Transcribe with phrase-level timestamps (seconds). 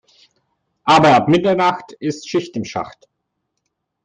[0.83, 3.07] Aber ab Mitternacht ist Schicht im Schacht.